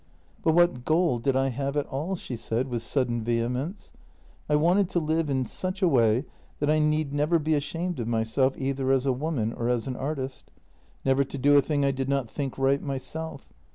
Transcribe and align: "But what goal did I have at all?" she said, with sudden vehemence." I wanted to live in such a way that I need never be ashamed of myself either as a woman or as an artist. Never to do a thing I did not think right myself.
"But 0.43 0.55
what 0.55 0.83
goal 0.83 1.19
did 1.19 1.35
I 1.35 1.49
have 1.49 1.77
at 1.77 1.85
all?" 1.85 2.15
she 2.15 2.35
said, 2.35 2.69
with 2.69 2.81
sudden 2.81 3.23
vehemence." 3.23 3.93
I 4.49 4.55
wanted 4.55 4.89
to 4.89 4.99
live 4.99 5.29
in 5.29 5.45
such 5.45 5.83
a 5.83 5.87
way 5.87 6.25
that 6.57 6.71
I 6.71 6.79
need 6.79 7.13
never 7.13 7.37
be 7.37 7.53
ashamed 7.53 7.99
of 7.99 8.07
myself 8.07 8.55
either 8.57 8.91
as 8.91 9.05
a 9.05 9.13
woman 9.13 9.53
or 9.53 9.69
as 9.69 9.85
an 9.85 9.95
artist. 9.95 10.49
Never 11.05 11.23
to 11.25 11.37
do 11.37 11.55
a 11.55 11.61
thing 11.61 11.85
I 11.85 11.91
did 11.91 12.09
not 12.09 12.31
think 12.31 12.57
right 12.57 12.81
myself. 12.81 13.53